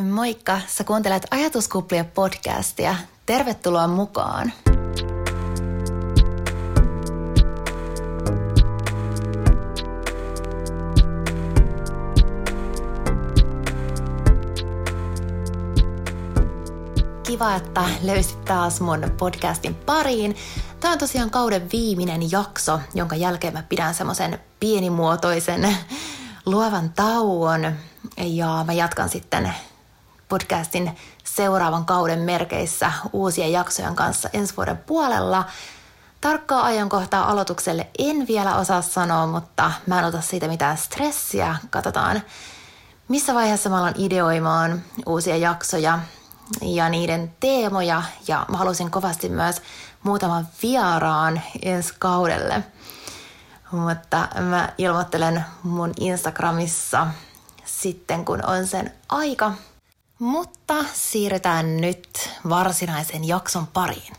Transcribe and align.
Moikka, 0.00 0.60
sä 0.66 0.84
kuuntelet 0.84 1.26
Ajatuskuplia 1.30 2.04
podcastia. 2.04 2.94
Tervetuloa 3.26 3.88
mukaan. 3.88 4.52
Kiva, 17.26 17.54
että 17.54 17.84
löysit 18.02 18.44
taas 18.44 18.80
mun 18.80 19.12
podcastin 19.18 19.74
pariin. 19.74 20.36
Tämä 20.80 20.92
on 20.92 20.98
tosiaan 20.98 21.30
kauden 21.30 21.68
viimeinen 21.72 22.30
jakso, 22.30 22.80
jonka 22.94 23.16
jälkeen 23.16 23.52
mä 23.52 23.62
pidän 23.68 23.94
semmoisen 23.94 24.38
pienimuotoisen 24.60 25.76
luovan 26.46 26.92
tauon. 26.96 27.72
Ja 28.16 28.64
mä 28.66 28.72
jatkan 28.72 29.08
sitten 29.08 29.52
podcastin 30.32 30.96
seuraavan 31.24 31.84
kauden 31.84 32.18
merkeissä 32.18 32.92
uusien 33.12 33.52
jaksojen 33.52 33.96
kanssa 33.96 34.28
ensi 34.32 34.56
vuoden 34.56 34.76
puolella. 34.76 35.44
Tarkkaa 36.20 36.64
ajankohtaa 36.64 37.30
aloitukselle 37.30 37.86
en 37.98 38.26
vielä 38.26 38.56
osaa 38.56 38.82
sanoa, 38.82 39.26
mutta 39.26 39.72
mä 39.86 39.98
en 39.98 40.04
ota 40.04 40.20
siitä 40.20 40.48
mitään 40.48 40.76
stressiä. 40.76 41.56
Katsotaan, 41.70 42.22
missä 43.08 43.34
vaiheessa 43.34 43.70
mä 43.70 43.78
alan 43.78 43.94
ideoimaan 43.98 44.82
uusia 45.06 45.36
jaksoja 45.36 45.98
ja 46.62 46.88
niiden 46.88 47.34
teemoja. 47.40 48.02
Ja 48.28 48.46
mä 48.48 48.56
halusin 48.56 48.90
kovasti 48.90 49.28
myös 49.28 49.62
muutaman 50.02 50.48
vieraan 50.62 51.42
ensi 51.62 51.94
kaudelle. 51.98 52.62
Mutta 53.70 54.28
mä 54.40 54.68
ilmoittelen 54.78 55.44
mun 55.62 55.92
Instagramissa 56.00 57.06
sitten, 57.64 58.24
kun 58.24 58.46
on 58.46 58.66
sen 58.66 58.92
aika. 59.08 59.52
Mutta 60.22 60.84
siirrytään 60.92 61.76
nyt 61.76 62.30
varsinaisen 62.48 63.28
jakson 63.28 63.66
pariin. 63.66 64.12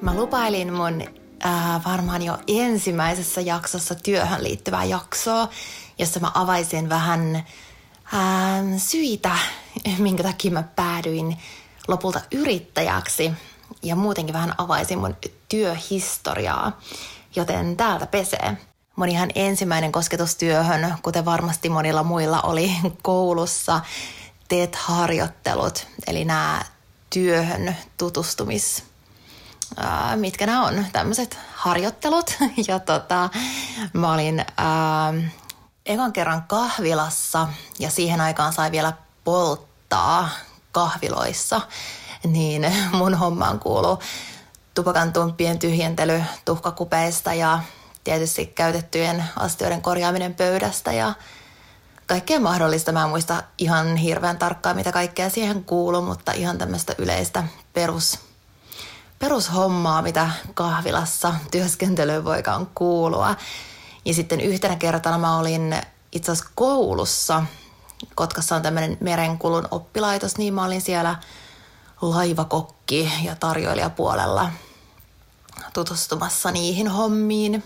Mä 0.00 0.14
lupailin 0.14 0.72
mun 0.72 1.02
äh, 1.46 1.84
varmaan 1.84 2.22
jo 2.22 2.38
ensimmäisessä 2.46 3.40
jaksossa 3.40 3.94
työhön 3.94 4.42
liittyvää 4.42 4.84
jaksoa, 4.84 5.48
jossa 5.98 6.20
mä 6.20 6.30
avaisin 6.34 6.88
vähän 6.88 7.36
äh, 7.36 7.42
syitä, 8.76 9.36
minkä 9.98 10.22
takia 10.22 10.50
mä 10.50 10.62
päädyin 10.62 11.36
lopulta 11.88 12.20
yrittäjäksi 12.32 13.32
ja 13.82 13.96
muutenkin 13.96 14.32
vähän 14.32 14.54
avaisin 14.58 14.98
mun 14.98 15.16
työhistoriaa, 15.48 16.80
joten 17.36 17.76
täältä 17.76 18.06
pesee. 18.06 18.56
Mun 18.96 19.08
ihan 19.08 19.30
ensimmäinen 19.34 19.92
kosketustyöhön, 19.92 20.94
kuten 21.02 21.24
varmasti 21.24 21.68
monilla 21.68 22.02
muilla 22.02 22.40
oli 22.42 22.72
koulussa, 23.02 23.80
teet 24.48 24.74
harjoittelut, 24.74 25.86
eli 26.06 26.24
nämä 26.24 26.64
työhön 27.10 27.76
tutustumis 27.96 28.84
mitkä 30.16 30.46
nämä 30.46 30.66
on, 30.66 30.86
tämmöiset 30.92 31.38
harjoittelut. 31.54 32.36
Ja 32.68 32.78
tota, 32.78 33.30
mä 33.92 34.12
olin 34.12 34.44
ää, 34.56 35.14
ekan 35.86 36.12
kerran 36.12 36.42
kahvilassa 36.42 37.48
ja 37.78 37.90
siihen 37.90 38.20
aikaan 38.20 38.52
sai 38.52 38.70
vielä 38.70 38.92
polttaa 39.24 40.28
kahviloissa, 40.78 41.60
niin 42.24 42.74
mun 42.92 43.14
hommaan 43.14 43.60
kuuluu 43.60 43.98
tupakan 44.74 45.12
tumppien 45.12 45.58
tyhjentely 45.58 46.22
tuhkakupeista 46.44 47.34
ja 47.34 47.60
tietysti 48.04 48.46
käytettyjen 48.46 49.24
astioiden 49.36 49.82
korjaaminen 49.82 50.34
pöydästä 50.34 50.92
ja 50.92 51.12
kaikkea 52.06 52.40
mahdollista. 52.40 52.92
Mä 52.92 53.02
en 53.02 53.08
muista 53.08 53.42
ihan 53.58 53.96
hirveän 53.96 54.38
tarkkaan, 54.38 54.76
mitä 54.76 54.92
kaikkea 54.92 55.30
siihen 55.30 55.64
kuuluu, 55.64 56.02
mutta 56.02 56.32
ihan 56.32 56.58
tämmöistä 56.58 56.94
yleistä 56.98 57.44
perus, 57.72 58.18
perushommaa, 59.18 60.02
mitä 60.02 60.30
kahvilassa 60.54 61.34
työskentelyyn 61.50 62.24
voikaan 62.24 62.66
kuulua. 62.74 63.34
Ja 64.04 64.14
sitten 64.14 64.40
yhtenä 64.40 64.76
kertana 64.76 65.18
mä 65.18 65.38
olin 65.38 65.76
itse 66.12 66.32
asiassa 66.32 66.50
koulussa– 66.54 67.42
Kotkassa 68.14 68.56
on 68.56 68.62
tämmöinen 68.62 68.98
merenkulun 69.00 69.68
oppilaitos, 69.70 70.38
niin 70.38 70.54
mä 70.54 70.64
olin 70.64 70.80
siellä 70.80 71.16
laivakokki 72.02 73.12
ja 73.24 73.36
tarjoilijapuolella 73.36 74.50
tutustumassa 75.72 76.50
niihin 76.50 76.88
hommiin. 76.88 77.64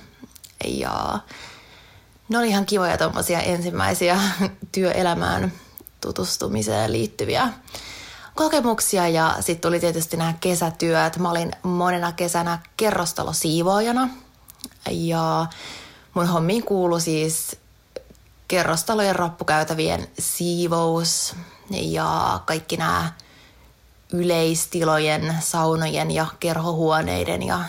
Ja 0.65 1.19
ne 2.28 2.38
oli 2.38 2.48
ihan 2.48 2.66
kivoja 2.66 2.98
tuommoisia 2.98 3.41
ensimmäisiä 3.41 4.20
työelämään 4.72 5.53
tutustumiseen 6.00 6.93
liittyviä 6.93 7.49
kokemuksia 8.34 9.09
ja 9.09 9.37
sitten 9.41 9.69
tuli 9.69 9.81
tietysti 9.81 10.16
nämä 10.16 10.34
kesätyöt. 10.41 11.16
Mä 11.16 11.31
olin 11.31 11.53
monena 11.62 12.12
kesänä 12.12 12.59
kerrostalosiivoojana 12.76 14.09
ja 14.91 15.47
mun 16.14 16.26
hommiin 16.26 16.64
kuului 16.64 17.00
siis 17.00 17.56
kerrostalojen 18.52 19.16
rappukäytävien 19.16 20.08
siivous 20.18 21.36
ja 21.70 22.40
kaikki 22.46 22.76
nämä 22.76 23.12
yleistilojen, 24.12 25.36
saunojen 25.40 26.10
ja 26.10 26.26
kerhohuoneiden 26.40 27.42
ja 27.42 27.60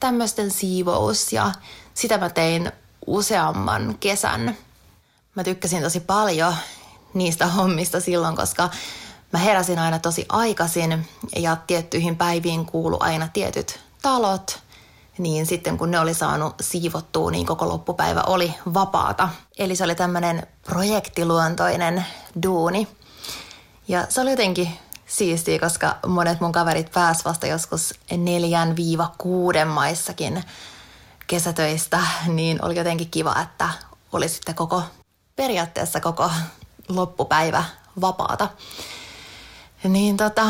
tämmöisten 0.00 0.50
siivous. 0.50 1.32
Ja 1.32 1.52
sitä 1.94 2.18
mä 2.18 2.30
tein 2.30 2.72
useamman 3.06 3.96
kesän. 4.00 4.56
Mä 5.34 5.44
tykkäsin 5.44 5.82
tosi 5.82 6.00
paljon 6.00 6.54
niistä 7.14 7.46
hommista 7.46 8.00
silloin, 8.00 8.36
koska 8.36 8.70
mä 9.32 9.38
heräsin 9.38 9.78
aina 9.78 9.98
tosi 9.98 10.26
aikaisin 10.28 11.08
ja 11.36 11.56
tiettyihin 11.66 12.16
päiviin 12.16 12.66
kuulu 12.66 12.96
aina 13.00 13.28
tietyt 13.32 13.80
talot– 14.02 14.58
niin 15.18 15.46
sitten 15.46 15.78
kun 15.78 15.90
ne 15.90 16.00
oli 16.00 16.14
saanut 16.14 16.54
siivottua, 16.60 17.30
niin 17.30 17.46
koko 17.46 17.68
loppupäivä 17.68 18.22
oli 18.22 18.54
vapaata. 18.74 19.28
Eli 19.58 19.76
se 19.76 19.84
oli 19.84 19.94
tämmöinen 19.94 20.46
projektiluontoinen 20.62 22.04
duuni. 22.42 22.88
Ja 23.88 24.06
se 24.08 24.20
oli 24.20 24.30
jotenkin 24.30 24.70
siistiä, 25.06 25.58
koska 25.58 25.96
monet 26.06 26.40
mun 26.40 26.52
kaverit 26.52 26.92
pääs 26.92 27.24
vasta 27.24 27.46
joskus 27.46 27.94
neljän 28.16 28.76
viiva 28.76 29.14
kuuden 29.18 29.68
maissakin 29.68 30.44
kesätöistä, 31.26 32.00
niin 32.26 32.64
oli 32.64 32.76
jotenkin 32.76 33.10
kiva, 33.10 33.36
että 33.42 33.68
oli 34.12 34.28
sitten 34.28 34.54
koko, 34.54 34.82
periaatteessa 35.36 36.00
koko 36.00 36.30
loppupäivä 36.88 37.64
vapaata. 38.00 38.48
Niin 39.84 40.16
tota, 40.16 40.46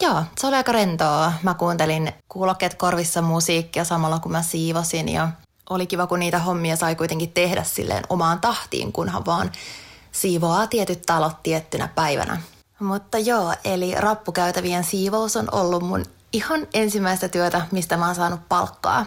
Joo, 0.00 0.22
se 0.40 0.46
oli 0.46 0.56
aika 0.56 0.72
rentoa. 0.72 1.32
Mä 1.42 1.54
kuuntelin 1.54 2.12
kuulokkeet 2.28 2.74
korvissa 2.74 3.22
musiikkia 3.22 3.84
samalla 3.84 4.18
kun 4.18 4.32
mä 4.32 4.42
siivosin 4.42 5.08
ja 5.08 5.28
oli 5.70 5.86
kiva, 5.86 6.06
kun 6.06 6.18
niitä 6.18 6.38
hommia 6.38 6.76
sai 6.76 6.96
kuitenkin 6.96 7.32
tehdä 7.32 7.64
silleen 7.64 8.04
omaan 8.08 8.40
tahtiin, 8.40 8.92
kunhan 8.92 9.26
vaan 9.26 9.52
siivoaa 10.12 10.66
tietyt 10.66 11.02
talot 11.06 11.42
tiettynä 11.42 11.88
päivänä. 11.88 12.40
Mutta 12.78 13.18
joo, 13.18 13.54
eli 13.64 13.94
rappukäytävien 13.94 14.84
siivous 14.84 15.36
on 15.36 15.48
ollut 15.52 15.82
mun 15.82 16.04
ihan 16.32 16.66
ensimmäistä 16.74 17.28
työtä, 17.28 17.66
mistä 17.70 17.96
mä 17.96 18.06
oon 18.06 18.14
saanut 18.14 18.40
palkkaa. 18.48 19.06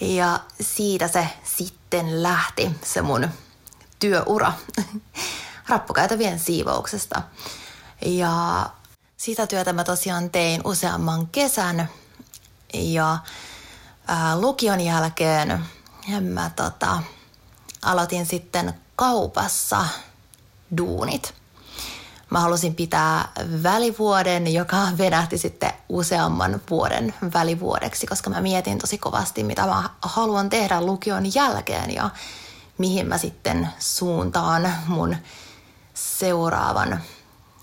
Ja 0.00 0.40
siitä 0.60 1.08
se 1.08 1.28
sitten 1.44 2.22
lähti, 2.22 2.70
se 2.84 3.02
mun 3.02 3.28
työura 3.98 4.52
rappukäytävien 5.68 6.38
siivouksesta. 6.38 7.22
Ja 8.06 8.66
sitä 9.18 9.46
työtä 9.46 9.72
mä 9.72 9.84
tosiaan 9.84 10.30
tein 10.30 10.60
useamman 10.64 11.26
kesän 11.26 11.88
ja 12.74 13.18
ää, 14.06 14.40
lukion 14.40 14.80
jälkeen 14.80 15.64
mä 16.20 16.50
tota, 16.56 17.02
aloitin 17.82 18.26
sitten 18.26 18.74
kaupassa 18.96 19.84
duunit. 20.76 21.34
Mä 22.30 22.40
halusin 22.40 22.74
pitää 22.74 23.28
välivuoden, 23.62 24.54
joka 24.54 24.76
venähti 24.98 25.38
sitten 25.38 25.72
useamman 25.88 26.60
vuoden 26.70 27.14
välivuodeksi, 27.34 28.06
koska 28.06 28.30
mä 28.30 28.40
mietin 28.40 28.78
tosi 28.78 28.98
kovasti, 28.98 29.44
mitä 29.44 29.66
mä 29.66 29.90
haluan 30.02 30.50
tehdä 30.50 30.80
lukion 30.80 31.34
jälkeen 31.34 31.94
ja 31.94 32.10
mihin 32.78 33.06
mä 33.08 33.18
sitten 33.18 33.68
suuntaan 33.78 34.74
mun 34.86 35.16
seuraavan 35.94 37.02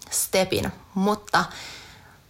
stepin. 0.09 0.71
Mutta 0.95 1.45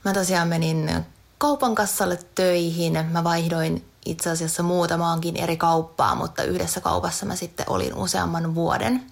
mä 0.05 0.13
tosiaan 0.13 0.47
menin 0.47 1.05
kaupan 1.37 1.75
kassalle 1.75 2.19
töihin. 2.35 3.05
Mä 3.11 3.23
vaihdoin 3.23 3.89
itse 4.05 4.29
asiassa 4.29 4.63
muutamaankin 4.63 5.37
eri 5.37 5.57
kauppaa, 5.57 6.15
mutta 6.15 6.43
yhdessä 6.43 6.81
kaupassa 6.81 7.25
mä 7.25 7.35
sitten 7.35 7.65
olin 7.69 7.93
useamman 7.95 8.55
vuoden. 8.55 9.05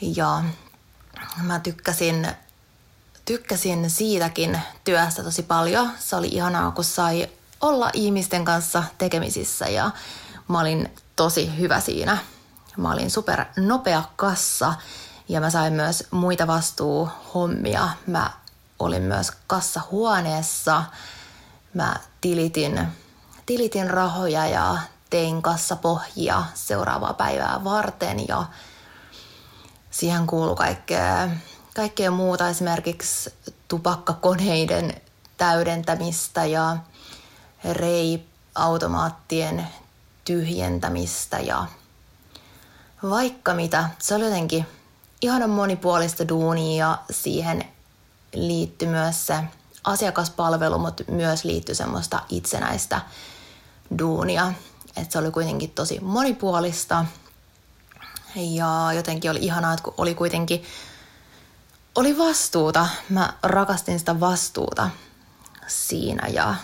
Ja 0.00 0.42
mä 1.42 1.60
tykkäsin 1.60 2.28
tykkäsin 3.24 3.90
siitäkin 3.90 4.60
työstä 4.84 5.22
tosi 5.22 5.42
paljon. 5.42 5.90
Se 5.98 6.16
oli 6.16 6.28
ihanaa, 6.28 6.70
kun 6.70 6.84
sai 6.84 7.28
olla 7.60 7.90
ihmisten 7.92 8.44
kanssa 8.44 8.84
tekemisissä 8.98 9.68
ja 9.68 9.90
mä 10.48 10.60
olin 10.60 10.90
tosi 11.16 11.58
hyvä 11.58 11.80
siinä. 11.80 12.18
Mä 12.76 12.92
olin 12.92 13.10
super 13.10 13.44
nopea 13.56 14.02
kassa 14.16 14.74
ja 15.28 15.40
mä 15.40 15.50
sain 15.50 15.72
myös 15.72 16.06
muita 16.10 16.46
vastuuhommia. 16.46 17.88
Mä 18.06 18.30
olin 18.78 19.02
myös 19.02 19.32
kassahuoneessa. 19.46 20.84
Mä 21.74 21.96
tilitin, 22.20 22.88
tilitin 23.46 23.90
rahoja 23.90 24.46
ja 24.46 24.78
tein 25.10 25.42
kassapohjia 25.42 26.42
seuraavaa 26.54 27.14
päivää 27.14 27.64
varten 27.64 28.28
ja 28.28 28.44
siihen 29.90 30.26
kuului 30.26 30.56
kaikkea, 30.56 31.28
kaikkea 31.76 32.10
muuta, 32.10 32.48
esimerkiksi 32.48 33.34
tupakkakoneiden 33.68 35.00
täydentämistä 35.36 36.44
ja 36.44 36.76
rei-automaattien 37.72 39.68
tyhjentämistä 40.24 41.38
ja 41.38 41.66
vaikka 43.02 43.54
mitä. 43.54 43.88
Se 43.98 44.14
oli 44.14 44.24
jotenkin 44.24 44.66
ihanan 45.22 45.50
monipuolista 45.50 46.28
duunia 46.28 46.86
ja 46.86 46.98
siihen 47.10 47.64
liittyi 48.34 48.88
myös 48.88 49.26
se 49.26 49.34
asiakaspalvelu, 49.84 50.78
mutta 50.78 51.04
myös 51.08 51.44
liittyi 51.44 51.74
semmoista 51.74 52.22
itsenäistä 52.28 53.00
duunia. 53.98 54.52
Et 54.96 55.10
se 55.10 55.18
oli 55.18 55.30
kuitenkin 55.30 55.70
tosi 55.70 56.00
monipuolista 56.00 57.04
ja 58.34 58.90
jotenkin 58.94 59.30
oli 59.30 59.38
ihanaa, 59.42 59.72
että 59.72 59.84
kun 59.84 59.94
oli 59.96 60.14
kuitenkin 60.14 60.62
oli 61.94 62.18
vastuuta. 62.18 62.88
Mä 63.08 63.32
rakastin 63.42 63.98
sitä 63.98 64.20
vastuuta 64.20 64.90
siinä 65.66 66.28
ja 66.28 66.54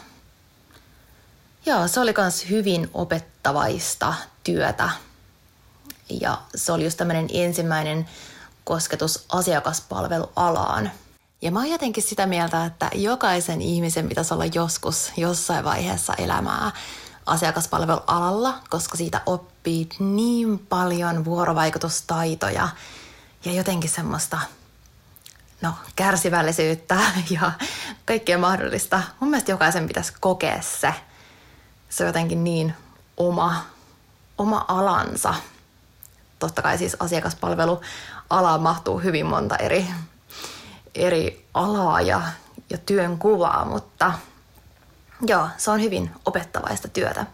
Joo, 1.66 1.88
se 1.88 2.00
oli 2.00 2.14
myös 2.18 2.50
hyvin 2.50 2.90
opettavaista 2.94 4.14
työtä. 4.44 4.90
Ja 6.20 6.38
se 6.54 6.72
oli 6.72 6.84
just 6.84 6.96
tämmöinen 6.96 7.28
ensimmäinen 7.32 8.08
kosketus 8.64 9.24
asiakaspalvelualaan. 9.28 10.90
Ja 11.42 11.50
mä 11.50 11.58
oon 11.58 11.70
jotenkin 11.70 12.02
sitä 12.02 12.26
mieltä, 12.26 12.64
että 12.64 12.90
jokaisen 12.94 13.62
ihmisen 13.62 14.08
pitäisi 14.08 14.34
olla 14.34 14.44
joskus 14.44 15.12
jossain 15.16 15.64
vaiheessa 15.64 16.14
elämää 16.14 16.72
asiakaspalvelualalla, 17.26 18.58
koska 18.70 18.96
siitä 18.96 19.20
oppii 19.26 19.88
niin 19.98 20.58
paljon 20.58 21.24
vuorovaikutustaitoja 21.24 22.68
ja 23.44 23.52
jotenkin 23.52 23.90
semmoista 23.90 24.38
no, 25.62 25.74
kärsivällisyyttä 25.96 26.96
ja 27.30 27.52
kaikkea 28.04 28.38
mahdollista. 28.38 29.02
Mun 29.20 29.30
mielestä 29.30 29.50
jokaisen 29.52 29.86
pitäisi 29.86 30.12
kokea 30.20 30.62
se. 30.62 30.94
Se 31.88 32.02
on 32.04 32.06
jotenkin 32.06 32.44
niin 32.44 32.74
oma, 33.16 33.64
oma 34.38 34.64
alansa. 34.68 35.34
Totta 36.38 36.62
kai 36.62 36.78
siis 36.78 36.96
asiakaspalvelualaan 38.30 38.62
mahtuu 38.62 38.98
hyvin 38.98 39.26
monta 39.26 39.56
eri, 39.56 39.86
eri 40.94 41.46
alaa 41.54 42.00
ja, 42.00 42.22
ja 42.70 42.78
työn 42.78 43.18
kuvaa, 43.18 43.64
mutta 43.64 44.12
joo, 45.26 45.48
se 45.56 45.70
on 45.70 45.80
hyvin 45.82 46.10
opettavaista 46.24 46.88
työtä. 46.88 47.26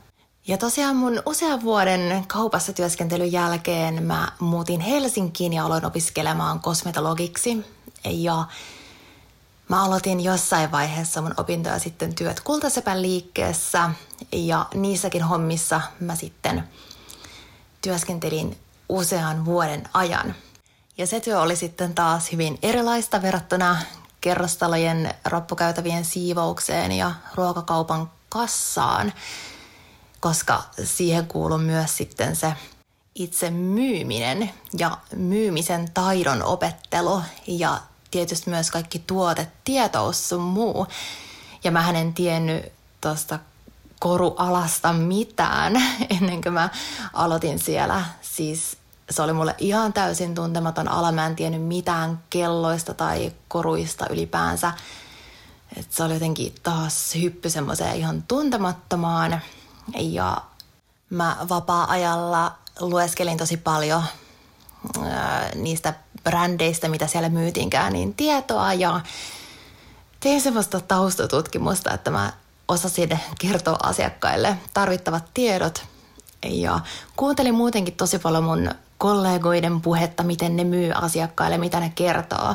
Ja 0.46 0.58
tosiaan 0.58 0.96
mun 0.96 1.22
usean 1.26 1.62
vuoden 1.62 2.24
kaupassa 2.26 2.72
työskentelyn 2.72 3.32
jälkeen 3.32 4.02
mä 4.02 4.32
muutin 4.38 4.80
Helsinkiin 4.80 5.52
ja 5.52 5.64
aloin 5.64 5.84
opiskelemaan 5.84 6.60
kosmetologiksi. 6.60 7.66
Ja 8.04 8.44
mä 9.68 9.84
aloitin 9.84 10.20
jossain 10.20 10.72
vaiheessa 10.72 11.22
mun 11.22 11.34
opintoja 11.36 11.78
sitten 11.78 12.14
työt 12.14 12.40
Kultasepän 12.40 13.02
liikkeessä 13.02 13.90
ja 14.32 14.66
niissäkin 14.74 15.22
hommissa 15.22 15.80
mä 16.00 16.14
sitten 16.14 16.64
työskentelin 17.82 18.56
usean 18.88 19.44
vuoden 19.44 19.82
ajan. 19.94 20.34
Ja 21.00 21.06
se 21.06 21.20
työ 21.20 21.40
oli 21.40 21.56
sitten 21.56 21.94
taas 21.94 22.32
hyvin 22.32 22.58
erilaista 22.62 23.22
verrattuna 23.22 23.76
kerrostalojen 24.20 25.14
rappukäytävien 25.24 26.04
siivoukseen 26.04 26.92
ja 26.92 27.12
ruokakaupan 27.34 28.10
kassaan, 28.28 29.12
koska 30.20 30.62
siihen 30.84 31.26
kuuluu 31.26 31.58
myös 31.58 31.96
sitten 31.96 32.36
se 32.36 32.52
itse 33.14 33.50
myyminen 33.50 34.50
ja 34.78 34.98
myymisen 35.16 35.90
taidon 35.94 36.42
opettelu 36.42 37.22
ja 37.46 37.80
tietysti 38.10 38.50
myös 38.50 38.70
kaikki 38.70 38.98
tuotetietous 38.98 40.28
sun 40.28 40.42
muu. 40.42 40.86
Ja 41.64 41.70
mä 41.70 41.90
en 41.90 42.14
tiennyt 42.14 42.72
tuosta 43.00 43.38
korualasta 44.00 44.92
mitään 44.92 45.72
ennen 46.20 46.42
kuin 46.42 46.52
mä 46.52 46.68
aloitin 47.12 47.58
siellä. 47.58 48.04
Siis 48.22 48.79
se 49.10 49.22
oli 49.22 49.32
mulle 49.32 49.54
ihan 49.58 49.92
täysin 49.92 50.34
tuntematon 50.34 50.88
ala. 50.88 51.12
Mä 51.12 51.26
en 51.26 51.36
tiennyt 51.36 51.62
mitään 51.62 52.22
kelloista 52.30 52.94
tai 52.94 53.32
koruista 53.48 54.06
ylipäänsä. 54.10 54.72
Et 55.76 55.92
se 55.92 56.02
oli 56.04 56.14
jotenkin 56.14 56.54
taas 56.62 57.14
hyppy 57.14 57.50
semmoiseen 57.50 57.96
ihan 57.96 58.22
tuntemattomaan. 58.28 59.40
Ja 59.98 60.42
mä 61.10 61.36
vapaa-ajalla 61.48 62.52
lueskelin 62.80 63.38
tosi 63.38 63.56
paljon 63.56 64.02
ää, 65.04 65.50
niistä 65.54 65.94
brändeistä, 66.24 66.88
mitä 66.88 67.06
siellä 67.06 67.28
myytiinkään, 67.28 67.92
niin 67.92 68.14
tietoa 68.14 68.72
ja 68.72 69.00
tein 70.20 70.40
semmoista 70.40 70.80
taustatutkimusta, 70.80 71.94
että 71.94 72.10
mä 72.10 72.32
osasin 72.68 73.20
kertoa 73.38 73.76
asiakkaille 73.82 74.58
tarvittavat 74.74 75.24
tiedot 75.34 75.84
ja 76.42 76.80
kuuntelin 77.16 77.54
muutenkin 77.54 77.94
tosi 77.94 78.18
paljon 78.18 78.44
mun 78.44 78.70
kollegoiden 79.00 79.80
puhetta, 79.80 80.22
miten 80.22 80.56
ne 80.56 80.64
myy 80.64 80.92
asiakkaille, 80.94 81.58
mitä 81.58 81.80
ne 81.80 81.92
kertoo, 81.94 82.54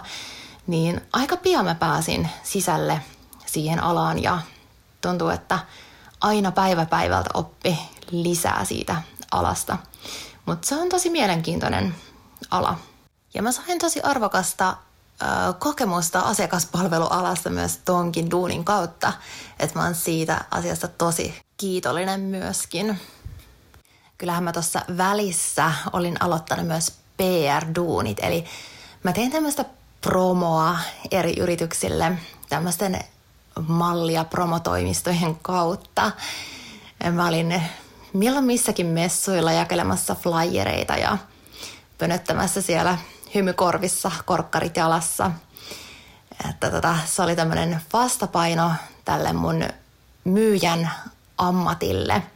niin 0.68 1.02
aika 1.14 1.38
pian 1.38 1.66
mä 1.66 1.76
pääsin 1.76 2.30
sisälle 2.44 3.02
siihen 3.46 3.84
alaan 3.84 4.24
ja 4.24 4.40
tuntuu, 5.02 5.30
että 5.30 5.60
aina 6.22 6.52
päivä 6.52 6.86
päivältä 6.86 7.30
oppi 7.34 7.80
lisää 8.12 8.66
siitä 8.66 9.02
alasta. 9.32 9.78
Mutta 10.46 10.68
se 10.68 10.76
on 10.76 10.90
tosi 10.90 11.10
mielenkiintoinen 11.10 11.96
ala. 12.52 12.78
Ja 13.34 13.44
mä 13.44 13.52
sain 13.52 13.80
tosi 13.80 14.02
arvokasta 14.02 14.78
kokemusta 15.60 16.20
asiakaspalvelualasta 16.20 17.50
myös 17.50 17.80
tonkin 17.86 18.32
duunin 18.32 18.66
kautta, 18.66 19.14
että 19.60 19.80
mä 19.80 19.86
oon 19.86 19.96
siitä 19.96 20.46
asiasta 20.52 20.88
tosi 20.88 21.42
kiitollinen 21.58 22.20
myöskin 22.20 23.00
kyllähän 24.18 24.44
mä 24.44 24.52
tuossa 24.52 24.82
välissä 24.98 25.72
olin 25.94 26.24
aloittanut 26.24 26.68
myös 26.68 26.92
PR-duunit, 27.18 28.20
eli 28.22 28.46
mä 29.04 29.14
tein 29.14 29.32
tämmöistä 29.32 29.66
promoa 30.02 30.78
eri 31.12 31.34
yrityksille 31.40 32.18
tämmöisten 32.50 33.00
mallia 33.68 34.24
promotoimistojen 34.24 35.36
kautta. 35.42 36.12
Mä 37.12 37.28
olin 37.28 37.62
milloin 38.14 38.46
missäkin 38.46 38.88
messuilla 38.88 39.52
jakelemassa 39.52 40.16
flyereita 40.16 40.94
ja 40.94 41.18
pönöttämässä 41.98 42.62
siellä 42.62 42.98
hymykorvissa, 43.36 44.12
korkkarit 44.26 44.78
jalassa. 44.78 45.32
Että 46.50 46.72
tota, 46.72 46.98
se 47.06 47.22
oli 47.22 47.36
tämmöinen 47.36 47.82
vastapaino 47.94 48.72
tälle 49.06 49.34
mun 49.34 49.64
myyjän 50.24 50.92
ammatille– 51.38 52.24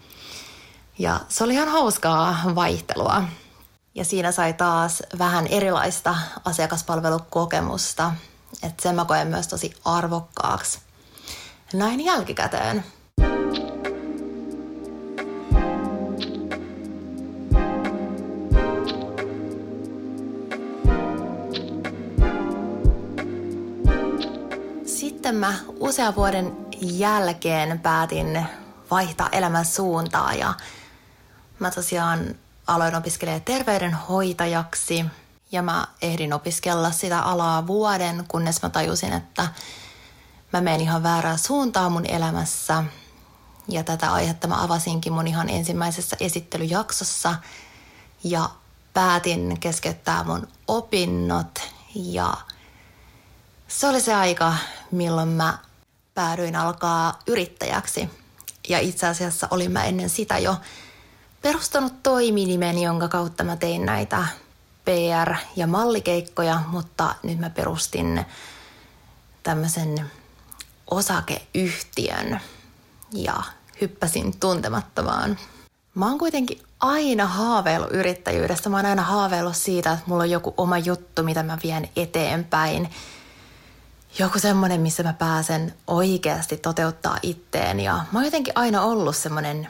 ja 0.99 1.19
se 1.29 1.43
oli 1.43 1.53
ihan 1.53 1.67
hauskaa 1.67 2.35
vaihtelua. 2.55 3.23
Ja 3.95 4.05
siinä 4.05 4.31
sai 4.31 4.53
taas 4.53 5.03
vähän 5.19 5.47
erilaista 5.47 6.15
asiakaspalvelukokemusta. 6.45 8.11
Että 8.63 8.83
sen 8.83 8.95
mä 8.95 9.05
koen 9.05 9.27
myös 9.27 9.47
tosi 9.47 9.73
arvokkaaksi. 9.85 10.79
Näin 11.73 12.05
jälkikäteen. 12.05 12.83
Sitten 24.85 25.35
mä 25.35 25.53
usean 25.79 26.15
vuoden 26.15 26.57
jälkeen 26.81 27.79
päätin 27.79 28.47
vaihtaa 28.91 29.29
elämän 29.31 29.65
suuntaa 29.65 30.33
ja 30.33 30.53
Mä 31.59 31.71
tosiaan 31.71 32.35
aloin 32.67 32.95
opiskelemaan 32.95 33.41
terveydenhoitajaksi 33.41 35.05
ja 35.51 35.61
mä 35.61 35.87
ehdin 36.01 36.33
opiskella 36.33 36.91
sitä 36.91 37.21
alaa 37.21 37.67
vuoden, 37.67 38.25
kunnes 38.27 38.61
mä 38.61 38.69
tajusin, 38.69 39.13
että 39.13 39.47
mä 40.53 40.61
menen 40.61 40.81
ihan 40.81 41.03
väärää 41.03 41.37
suuntaa 41.37 41.89
mun 41.89 42.05
elämässä. 42.05 42.83
Ja 43.67 43.83
tätä 43.83 44.13
aihetta 44.13 44.47
mä 44.47 44.63
avasinkin 44.63 45.13
mun 45.13 45.27
ihan 45.27 45.49
ensimmäisessä 45.49 46.17
esittelyjaksossa 46.19 47.35
ja 48.23 48.49
päätin 48.93 49.59
keskeyttää 49.59 50.23
mun 50.23 50.47
opinnot 50.67 51.59
ja 51.95 52.33
se 53.67 53.87
oli 53.87 54.01
se 54.01 54.13
aika, 54.13 54.53
milloin 54.91 55.29
mä 55.29 55.57
päädyin 56.13 56.55
alkaa 56.55 57.19
yrittäjäksi. 57.27 58.09
Ja 58.69 58.79
itse 58.79 59.07
asiassa 59.07 59.47
olin 59.51 59.71
mä 59.71 59.83
ennen 59.83 60.09
sitä 60.09 60.37
jo 60.37 60.55
perustanut 61.41 62.03
toiminimen, 62.03 62.81
jonka 62.81 63.08
kautta 63.08 63.43
mä 63.43 63.55
tein 63.55 63.86
näitä 63.86 64.25
PR- 64.86 65.38
ja 65.55 65.67
mallikeikkoja, 65.67 66.62
mutta 66.67 67.15
nyt 67.24 67.39
mä 67.39 67.50
perustin 67.50 68.25
tämmöisen 69.43 70.12
osakeyhtiön 70.91 72.39
ja 73.12 73.43
hyppäsin 73.81 74.39
tuntemattomaan. 74.39 75.38
Mä 75.96 76.08
oon 76.08 76.17
kuitenkin 76.17 76.62
aina 76.79 77.25
haaveillut 77.25 77.91
yrittäjyydestä. 77.91 78.69
Mä 78.69 78.77
oon 78.77 78.86
aina 78.86 79.03
haaveillut 79.03 79.55
siitä, 79.55 79.91
että 79.91 80.03
mulla 80.05 80.24
on 80.24 80.29
joku 80.29 80.53
oma 80.58 80.77
juttu, 80.77 81.24
mitä 81.24 81.43
mä 81.43 81.58
vien 81.63 81.89
eteenpäin. 81.96 82.89
Joku 84.19 84.39
semmonen, 84.39 84.81
missä 84.81 85.03
mä 85.03 85.13
pääsen 85.13 85.74
oikeasti 85.88 86.58
toteuttaa 86.58 87.17
itteen. 87.22 87.79
Ja 87.79 87.93
mä 88.12 88.19
oon 88.19 88.25
jotenkin 88.25 88.53
aina 88.55 88.81
ollut 88.81 89.15
semmonen 89.15 89.67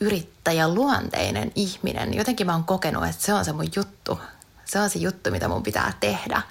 yrittäjäluonteinen 0.00 1.52
ihminen. 1.54 2.14
Jotenkin 2.14 2.46
mä 2.46 2.52
oon 2.52 2.64
kokenut, 2.64 3.04
että 3.04 3.26
se 3.26 3.34
on 3.34 3.44
se 3.44 3.52
mun 3.52 3.68
juttu. 3.76 4.20
Se 4.64 4.80
on 4.80 4.90
se 4.90 4.98
juttu, 4.98 5.30
mitä 5.30 5.48
mun 5.48 5.62
pitää 5.62 5.92
tehdä. 6.00 6.42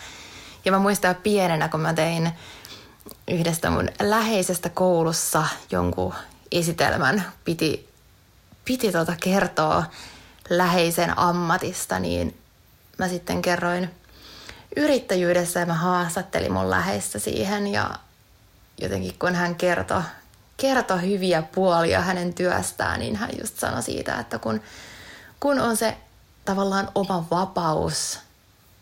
Ja 0.66 0.72
mä 0.72 0.80
muistan 0.80 1.16
pienenä, 1.16 1.70
kun 1.70 1.80
mä 1.80 1.94
tein 1.94 2.32
yhdestä 3.28 3.70
mun 3.70 3.90
läheisestä 4.00 4.70
koulussa 4.70 5.44
jonkun 5.72 6.14
esitelmän, 6.52 7.26
piti, 7.46 7.90
piti 8.66 8.92
tota 8.92 9.16
kertoa 9.24 9.84
läheisen 10.50 11.20
ammatista, 11.20 12.00
niin 12.00 12.38
mä 12.98 13.08
sitten 13.08 13.42
kerroin 13.42 13.92
yrittäjyydessä 14.76 15.60
ja 15.60 15.66
mä 15.66 15.74
haastattelin 15.74 16.54
mun 16.54 16.70
läheistä 16.70 17.20
siihen 17.20 17.68
ja 17.68 17.90
jotenkin 18.82 19.16
kun 19.20 19.36
hän 19.36 19.56
kertoi 19.56 20.02
kertoi 20.58 21.02
hyviä 21.02 21.42
puolia 21.42 22.02
hänen 22.02 22.34
työstään, 22.34 23.00
niin 23.00 23.16
hän 23.16 23.30
just 23.40 23.60
sanoi 23.60 23.84
siitä, 23.84 24.20
että 24.20 24.40
kun, 24.40 24.62
kun 25.40 25.60
on 25.60 25.78
se 25.78 25.98
tavallaan 26.46 26.92
oma 26.96 27.26
vapaus, 27.32 28.20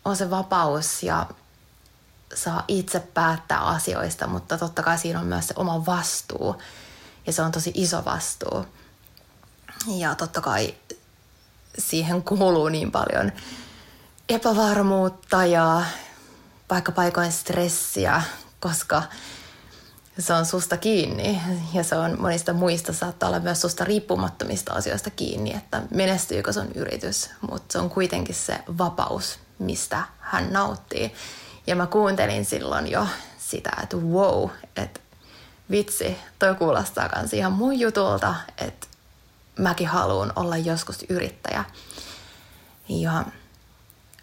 on 0.04 0.16
se 0.16 0.30
vapaus 0.30 1.02
ja 1.02 1.26
saa 2.34 2.64
itse 2.68 3.00
päättää 3.00 3.60
asioista, 3.60 4.26
mutta 4.26 4.58
totta 4.58 4.82
kai 4.82 4.98
siinä 4.98 5.20
on 5.20 5.26
myös 5.26 5.46
se 5.46 5.54
oma 5.56 5.86
vastuu 5.86 6.62
ja 7.26 7.32
se 7.32 7.42
on 7.42 7.52
tosi 7.52 7.72
iso 7.74 8.04
vastuu. 8.04 8.66
Ja 9.86 10.14
totta 10.14 10.40
kai 10.40 10.74
siihen 11.78 12.22
kuuluu 12.22 12.68
niin 12.68 12.92
paljon 12.92 13.32
epävarmuutta 14.28 15.44
ja 15.44 15.82
vaikka 16.70 16.92
paikoin 16.92 17.32
stressiä, 17.32 18.22
koska 18.60 19.02
se 20.18 20.32
on 20.32 20.46
susta 20.46 20.76
kiinni 20.76 21.40
ja 21.72 21.84
se 21.84 21.96
on 21.96 22.20
monista 22.20 22.52
muista 22.52 22.92
saattaa 22.92 23.28
olla 23.28 23.40
myös 23.40 23.60
susta 23.60 23.84
riippumattomista 23.84 24.72
asioista 24.72 25.10
kiinni, 25.10 25.54
että 25.54 25.82
menestyykö 25.90 26.52
sun 26.52 26.72
yritys, 26.74 27.30
mutta 27.50 27.72
se 27.72 27.78
on 27.78 27.90
kuitenkin 27.90 28.34
se 28.34 28.58
vapaus, 28.78 29.38
mistä 29.58 30.02
hän 30.18 30.52
nauttii. 30.52 31.12
Ja 31.66 31.76
mä 31.76 31.86
kuuntelin 31.86 32.44
silloin 32.44 32.90
jo 32.90 33.06
sitä, 33.38 33.70
että 33.82 33.96
wow, 33.96 34.50
että 34.76 35.00
vitsi, 35.70 36.16
toi 36.38 36.54
kuulostaa 36.54 37.08
kans 37.08 37.32
ihan 37.32 37.52
mun 37.52 37.78
jutulta, 37.78 38.34
että 38.58 38.86
mäkin 39.58 39.88
haluan 39.88 40.32
olla 40.36 40.56
joskus 40.56 41.04
yrittäjä. 41.08 41.64
Ja 42.88 43.24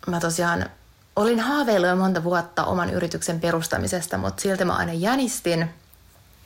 mä 0.07 0.19
tosiaan 0.19 0.69
olin 1.15 1.39
haaveillut 1.39 1.89
jo 1.89 1.95
monta 1.95 2.23
vuotta 2.23 2.65
oman 2.65 2.89
yrityksen 2.89 3.39
perustamisesta, 3.39 4.17
mutta 4.17 4.41
silti 4.41 4.65
mä 4.65 4.75
aina 4.75 4.93
jänistin. 4.93 5.69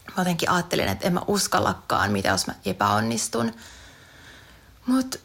Mä 0.07 0.21
jotenkin 0.21 0.49
ajattelin, 0.49 0.87
että 0.87 1.07
en 1.07 1.13
mä 1.13 1.21
uskallakaan, 1.27 2.11
mitä 2.11 2.29
jos 2.29 2.47
mä 2.47 2.53
epäonnistun. 2.65 3.53
Mutta 4.85 5.17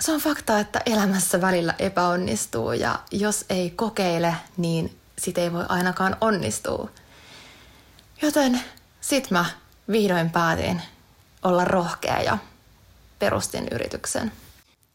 se 0.00 0.12
on 0.12 0.20
fakta, 0.20 0.58
että 0.58 0.80
elämässä 0.86 1.40
välillä 1.40 1.74
epäonnistuu 1.78 2.72
ja 2.72 2.98
jos 3.10 3.44
ei 3.50 3.70
kokeile, 3.70 4.34
niin 4.56 4.98
sit 5.18 5.38
ei 5.38 5.52
voi 5.52 5.64
ainakaan 5.68 6.16
onnistua. 6.20 6.90
Joten 8.22 8.60
sit 9.00 9.30
mä 9.30 9.44
vihdoin 9.90 10.30
päätin 10.30 10.82
olla 11.42 11.64
rohkea 11.64 12.20
ja 12.20 12.38
perustin 13.18 13.68
yrityksen. 13.70 14.32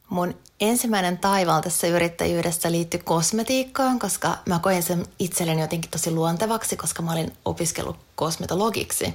Mun 0.10 0.36
ensimmäinen 0.60 1.18
taival 1.18 1.62
tässä 1.62 1.88
yrittäjyydessä 1.88 2.72
liittyi 2.72 3.00
kosmetiikkaan, 3.00 4.00
koska 4.00 4.38
mä 4.46 4.60
koin 4.60 4.84
sen 4.84 5.06
itselleni 5.20 5.62
jotenkin 5.62 5.92
tosi 5.92 6.12
luontevaksi, 6.12 6.78
koska 6.78 7.02
mä 7.02 7.12
olin 7.12 7.34
opiskellut 7.46 7.98
kosmetologiksi. 8.16 9.14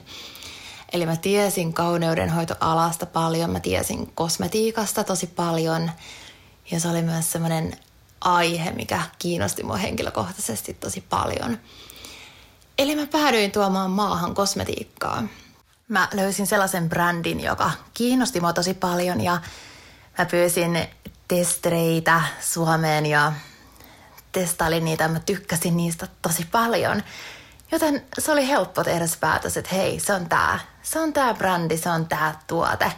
Eli 0.93 1.07
mä 1.07 1.17
tiesin 1.17 1.73
kauneudenhoitoalasta 1.73 3.07
paljon, 3.07 3.51
mä 3.51 3.61
tiesin 3.61 4.13
kosmetiikasta 4.15 5.05
tosi 5.05 5.27
paljon 5.27 5.91
ja 6.71 6.81
se 6.81 6.89
oli 6.89 7.03
myös 7.03 7.33
semmoinen 7.33 7.77
aihe, 8.21 8.71
mikä 8.71 9.03
kiinnosti 9.19 9.63
mua 9.63 9.77
henkilökohtaisesti 9.77 10.75
tosi 10.75 11.01
paljon. 11.01 11.59
Eli 12.79 12.97
mä 12.97 13.07
päädyin 13.07 13.51
tuomaan 13.51 13.91
maahan 13.91 14.35
kosmetiikkaa. 14.35 15.23
Mä 15.89 16.09
löysin 16.13 16.47
sellaisen 16.47 16.89
brändin, 16.89 17.41
joka 17.41 17.71
kiinnosti 17.95 18.41
mua 18.41 18.53
tosi 18.53 18.75
paljon 18.75 19.21
ja 19.21 19.41
mä 20.21 20.27
pyysin 20.27 20.79
testreitä 21.29 22.23
Suomeen 22.41 23.07
ja 23.07 23.33
testailin 24.33 24.85
niitä 24.85 25.09
mä 25.09 25.21
tykkäsin 25.21 25.77
niistä 25.77 26.09
tosi 26.23 26.47
paljon. 26.53 27.03
Joten 27.73 28.05
se 28.19 28.33
oli 28.33 28.49
helppo 28.49 28.85
tehdä 28.85 29.07
se 29.07 29.19
päätös, 29.21 29.57
että 29.57 29.75
hei, 29.75 30.01
se 30.01 30.13
on 30.13 30.29
tää. 30.29 30.59
Se 30.83 31.01
on 31.01 31.13
tää 31.13 31.35
brändi, 31.35 31.77
se 31.77 31.91
on 31.91 32.07
tää 32.07 32.41
tuote, 32.47 32.93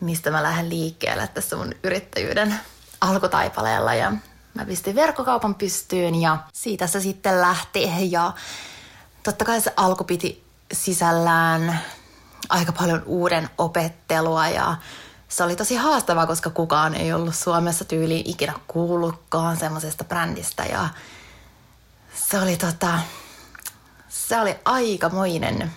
mistä 0.00 0.30
mä 0.30 0.42
lähden 0.42 0.68
liikkeelle 0.68 1.28
tässä 1.28 1.56
mun 1.56 1.74
yrittäjyyden 1.82 2.54
alkutaipaleella. 3.00 3.94
Ja 3.94 4.12
mä 4.54 4.64
pistin 4.64 4.94
verkkokaupan 4.94 5.54
pystyyn 5.54 6.14
ja 6.14 6.38
siitä 6.52 6.86
se 6.86 7.00
sitten 7.00 7.40
lähti. 7.40 7.90
Ja 8.10 8.32
totta 9.22 9.44
kai 9.44 9.60
se 9.60 9.72
alku 9.76 10.04
piti 10.04 10.44
sisällään 10.72 11.80
aika 12.48 12.72
paljon 12.72 13.02
uuden 13.06 13.50
opettelua 13.58 14.48
ja 14.48 14.76
se 15.30 15.44
oli 15.44 15.56
tosi 15.56 15.76
haastavaa, 15.76 16.26
koska 16.26 16.50
kukaan 16.50 16.94
ei 16.94 17.12
ollut 17.12 17.34
Suomessa 17.34 17.84
tyyliin 17.84 18.30
ikinä 18.30 18.54
kuullutkaan 18.68 19.56
semmoisesta 19.56 20.04
brändistä 20.04 20.64
ja 20.64 20.88
se 22.14 22.40
oli 22.40 22.56
tota, 22.56 22.98
se 24.08 24.40
oli 24.40 24.56
aikamoinen 24.64 25.72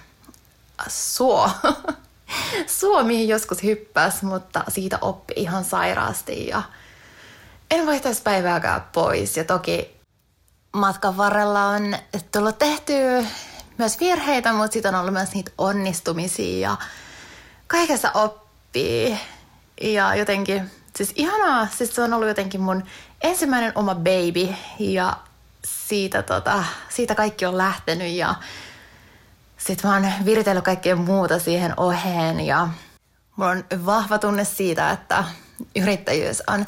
suo. 0.87 1.49
suo, 2.79 3.03
mihin 3.03 3.27
joskus 3.27 3.63
hyppäs, 3.63 4.23
mutta 4.23 4.63
siitä 4.67 4.97
oppi 5.01 5.33
ihan 5.37 5.65
sairaasti 5.65 6.47
ja 6.47 6.63
en 7.71 7.85
vaihtaisi 7.85 8.21
päivääkään 8.21 8.81
pois. 8.93 9.37
Ja 9.37 9.43
toki 9.43 9.97
matkan 10.71 11.17
varrella 11.17 11.65
on 11.65 11.97
tullut 12.31 12.57
tehtyä 12.57 13.23
myös 13.77 13.99
virheitä, 13.99 14.53
mutta 14.53 14.73
sitten 14.73 14.95
on 14.95 15.01
ollut 15.01 15.13
myös 15.13 15.33
niitä 15.33 15.51
onnistumisia 15.57 16.69
ja 16.69 16.77
kaikessa 17.67 18.11
oppii. 18.11 19.19
Ja 19.81 20.15
jotenkin, 20.15 20.71
siis 20.95 21.13
ihanaa, 21.15 21.67
siis 21.67 21.95
se 21.95 22.01
on 22.01 22.13
ollut 22.13 22.27
jotenkin 22.27 22.61
mun 22.61 22.83
ensimmäinen 23.21 23.71
oma 23.75 23.95
baby 23.95 24.53
ja 24.79 25.17
siitä, 25.65 26.21
tota, 26.21 26.63
siitä 26.89 27.15
kaikki 27.15 27.45
on 27.45 27.57
lähtenyt 27.57 28.11
ja 28.11 28.35
sitten 29.57 29.89
mä 29.89 29.95
oon 29.95 30.25
viritellyt 30.25 30.63
kaikkea 30.63 30.95
muuta 30.95 31.39
siihen 31.39 31.73
oheen 31.77 32.39
ja 32.39 32.67
mulla 33.35 33.51
on 33.51 33.63
vahva 33.85 34.19
tunne 34.19 34.45
siitä, 34.45 34.91
että 34.91 35.23
yrittäjyys 35.75 36.43
on 36.47 36.65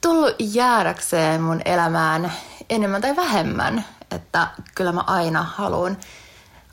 tullut 0.00 0.34
jäädäkseen 0.38 1.42
mun 1.42 1.62
elämään 1.64 2.32
enemmän 2.70 3.00
tai 3.02 3.16
vähemmän. 3.16 3.84
Että 4.10 4.48
kyllä 4.74 4.92
mä 4.92 5.00
aina 5.06 5.42
haluan 5.42 5.96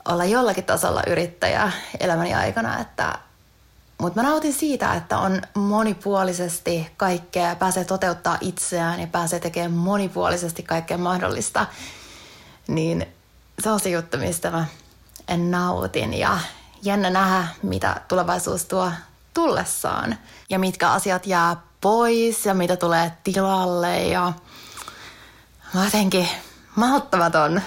olla 0.08 0.24
jollakin 0.24 0.64
tasolla 0.64 1.02
yrittäjä 1.06 1.72
elämäni 2.00 2.34
aikana, 2.34 2.80
että 2.80 3.18
mutta 4.04 4.22
mä 4.22 4.28
nautin 4.28 4.52
siitä, 4.52 4.94
että 4.94 5.18
on 5.18 5.42
monipuolisesti 5.54 6.90
kaikkea, 6.96 7.56
pääsee 7.56 7.84
toteuttaa 7.84 8.38
itseään 8.40 9.00
ja 9.00 9.06
pääsee 9.06 9.40
tekemään 9.40 9.72
monipuolisesti 9.72 10.62
kaikkea 10.62 10.98
mahdollista. 10.98 11.66
Niin 12.68 13.06
se 13.62 13.70
on 13.70 13.80
se 13.80 13.88
juttu, 13.88 14.18
mistä 14.18 14.50
mä 14.50 14.64
en 15.28 15.50
nautin. 15.50 16.14
Ja 16.14 16.38
jännä 16.82 17.10
nähdä, 17.10 17.48
mitä 17.62 18.00
tulevaisuus 18.08 18.64
tuo 18.64 18.92
tullessaan. 19.34 20.18
Ja 20.50 20.58
mitkä 20.58 20.90
asiat 20.90 21.26
jää 21.26 21.56
pois 21.80 22.46
ja 22.46 22.54
mitä 22.54 22.76
tulee 22.76 23.12
tilalle. 23.24 24.02
Ja 24.02 24.32
mä 25.74 25.84
jotenkin 25.84 26.28
mahottamaton 26.76 27.62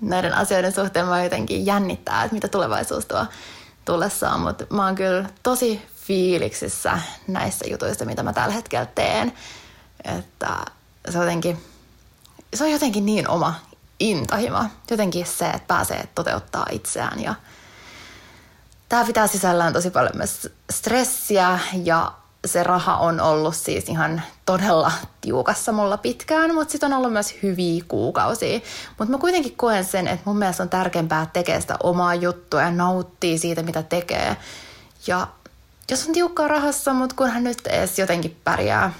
näiden 0.00 0.34
asioiden 0.34 0.72
suhteen. 0.72 1.06
Mä 1.06 1.24
jotenkin 1.24 1.66
jännittää, 1.66 2.24
että 2.24 2.34
mitä 2.34 2.48
tulevaisuus 2.48 3.06
tuo 3.06 3.26
tullessaan, 3.88 4.40
mutta 4.40 4.64
mä 4.70 4.84
oon 4.84 4.94
kyllä 4.94 5.28
tosi 5.42 5.82
fiiliksissä 6.06 6.98
näissä 7.26 7.64
jutuista, 7.70 8.04
mitä 8.04 8.22
mä 8.22 8.32
tällä 8.32 8.54
hetkellä 8.54 8.86
teen. 8.86 9.32
Että 10.18 10.48
se 11.10 11.18
jotenkin, 11.18 11.64
se 12.54 12.64
on 12.64 12.70
jotenkin 12.70 13.06
niin 13.06 13.28
oma 13.28 13.54
intohimo. 14.00 14.64
Jotenkin 14.90 15.26
se, 15.26 15.46
että 15.46 15.66
pääsee 15.68 16.08
toteuttaa 16.14 16.66
itseään 16.70 17.22
ja 17.22 17.34
tämä 18.88 19.04
pitää 19.04 19.26
sisällään 19.26 19.72
tosi 19.72 19.90
paljon 19.90 20.16
myös 20.16 20.50
stressiä 20.70 21.58
ja 21.84 22.12
se 22.46 22.62
raha 22.62 22.96
on 22.96 23.20
ollut 23.20 23.56
siis 23.56 23.88
ihan 23.88 24.22
todella 24.46 24.92
tiukassa 25.20 25.72
mulla 25.72 25.96
pitkään, 25.96 26.54
mutta 26.54 26.72
sitten 26.72 26.92
on 26.92 26.98
ollut 26.98 27.12
myös 27.12 27.34
hyviä 27.42 27.84
kuukausia. 27.88 28.60
Mutta 28.98 29.12
mä 29.12 29.18
kuitenkin 29.18 29.56
koen 29.56 29.84
sen, 29.84 30.08
että 30.08 30.22
mun 30.24 30.38
mielestä 30.38 30.62
on 30.62 30.68
tärkeämpää 30.68 31.26
tekee 31.32 31.60
sitä 31.60 31.76
omaa 31.82 32.14
juttua 32.14 32.62
ja 32.62 32.70
nauttii 32.70 33.38
siitä, 33.38 33.62
mitä 33.62 33.82
tekee. 33.82 34.36
Ja 35.06 35.26
jos 35.90 36.06
on 36.06 36.12
tiukkaa 36.12 36.48
rahassa, 36.48 36.92
mutta 36.92 37.16
kunhan 37.16 37.44
nyt 37.44 37.66
edes 37.66 37.98
jotenkin 37.98 38.40
pärjää. 38.44 38.92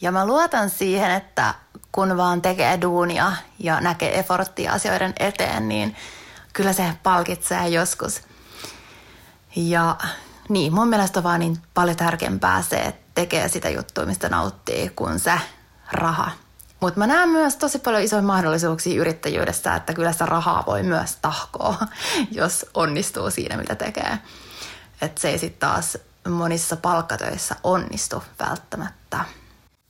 Ja 0.00 0.12
mä 0.12 0.26
luotan 0.26 0.70
siihen, 0.70 1.10
että 1.10 1.54
kun 1.92 2.16
vaan 2.16 2.42
tekee 2.42 2.80
duunia 2.80 3.32
ja 3.58 3.80
näkee 3.80 4.18
efforttia 4.18 4.72
asioiden 4.72 5.12
eteen, 5.20 5.68
niin 5.68 5.96
kyllä 6.52 6.72
se 6.72 6.84
palkitsee 7.02 7.68
joskus. 7.68 8.20
Ja 9.56 9.96
niin, 10.50 10.74
mun 10.74 10.88
mielestä 10.88 11.20
on 11.20 11.24
vaan 11.24 11.40
niin 11.40 11.58
paljon 11.74 11.96
tärkeämpää 11.96 12.62
se, 12.62 12.76
että 12.76 13.10
tekee 13.14 13.48
sitä 13.48 13.68
juttua, 13.68 14.06
mistä 14.06 14.28
nauttii, 14.28 14.88
kuin 14.88 15.18
se 15.18 15.40
raha. 15.92 16.30
Mutta 16.80 16.98
mä 16.98 17.06
näen 17.06 17.28
myös 17.28 17.56
tosi 17.56 17.78
paljon 17.78 18.02
isoja 18.02 18.22
mahdollisuuksia 18.22 19.00
yrittäjyydessä, 19.00 19.74
että 19.74 19.94
kyllä 19.94 20.12
sitä 20.12 20.26
rahaa 20.26 20.64
voi 20.66 20.82
myös 20.82 21.16
tahkoa, 21.22 21.76
jos 22.30 22.66
onnistuu 22.74 23.30
siinä, 23.30 23.56
mitä 23.56 23.74
tekee. 23.74 24.18
Että 25.02 25.20
se 25.20 25.30
ei 25.30 25.38
sitten 25.38 25.60
taas 25.60 25.98
monissa 26.28 26.76
palkkatöissä 26.76 27.56
onnistu 27.62 28.22
välttämättä. 28.38 29.24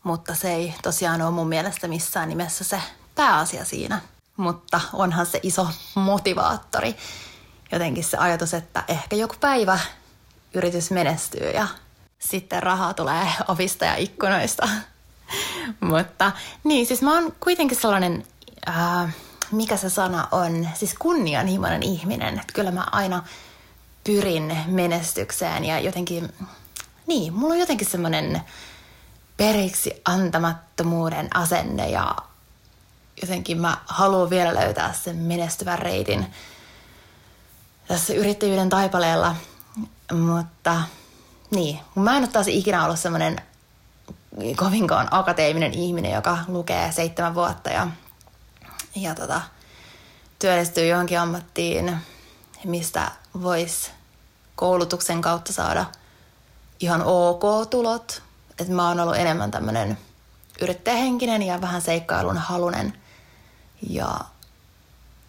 Mutta 0.04 0.34
se 0.34 0.52
ei 0.52 0.74
tosiaan 0.82 1.22
ole 1.22 1.30
mun 1.30 1.48
mielestä 1.48 1.88
missään 1.88 2.28
nimessä 2.28 2.64
se 2.64 2.82
pääasia 3.14 3.64
siinä. 3.64 4.00
Mutta 4.36 4.80
onhan 4.92 5.26
se 5.26 5.40
iso 5.42 5.68
motivaattori. 5.94 6.96
Jotenkin 7.72 8.04
se 8.04 8.16
ajatus, 8.16 8.54
että 8.54 8.84
ehkä 8.88 9.16
joku 9.16 9.34
päivä 9.40 9.78
yritys 10.54 10.90
menestyy 10.90 11.50
ja 11.50 11.66
sitten 12.18 12.62
rahaa 12.62 12.94
tulee 12.94 13.26
ovista 13.48 13.84
ja 13.84 13.96
ikkunoista. 13.96 14.68
Mutta 15.80 16.32
niin, 16.64 16.86
siis 16.86 17.02
mä 17.02 17.14
oon 17.14 17.32
kuitenkin 17.40 17.80
sellainen, 17.80 18.26
äh, 18.68 19.14
mikä 19.52 19.76
se 19.76 19.90
sana 19.90 20.28
on, 20.32 20.68
siis 20.74 20.94
kunnianhimoinen 20.98 21.82
ihminen. 21.82 22.34
Että 22.34 22.52
kyllä 22.52 22.70
mä 22.70 22.86
aina 22.92 23.22
pyrin 24.04 24.56
menestykseen 24.66 25.64
ja 25.64 25.80
jotenkin, 25.80 26.32
niin, 27.06 27.32
mulla 27.32 27.54
on 27.54 27.60
jotenkin 27.60 27.88
semmoinen 27.88 28.40
periksi 29.36 30.02
antamattomuuden 30.04 31.28
asenne 31.36 31.90
ja 31.90 32.16
jotenkin 33.22 33.60
mä 33.60 33.76
haluan 33.86 34.30
vielä 34.30 34.54
löytää 34.54 34.92
sen 34.92 35.16
menestyvän 35.16 35.78
reitin 35.78 36.26
tässä 37.88 38.14
yrittäjyyden 38.14 38.68
taipaleella– 38.68 39.36
mutta 40.12 40.82
niin, 41.50 41.80
mä 41.94 42.16
en 42.16 42.22
ole 42.22 42.30
taas 42.32 42.48
ikinä 42.48 42.84
ollut 42.84 42.98
semmoinen 42.98 43.36
kovinkaan 44.56 45.08
akateeminen 45.10 45.74
ihminen, 45.74 46.12
joka 46.12 46.38
lukee 46.48 46.92
seitsemän 46.92 47.34
vuotta 47.34 47.70
ja, 47.70 47.88
ja 48.96 49.14
tota, 49.14 49.40
työllistyy 50.38 50.86
johonkin 50.86 51.20
ammattiin, 51.20 51.96
mistä 52.64 53.10
voisi 53.42 53.90
koulutuksen 54.56 55.20
kautta 55.22 55.52
saada 55.52 55.86
ihan 56.80 57.02
ok 57.04 57.70
tulot. 57.70 58.22
Että 58.58 58.72
mä 58.72 58.88
oon 58.88 59.00
ollut 59.00 59.16
enemmän 59.16 59.50
tämmöinen 59.50 59.98
yrittäjähenkinen 60.60 61.42
ja 61.42 61.60
vähän 61.60 61.82
seikkailun 61.82 62.38
halunen. 62.38 62.92
Ja 63.88 64.20